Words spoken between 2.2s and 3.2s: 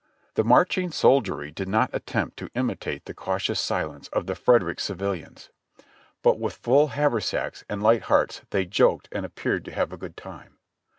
to imitate the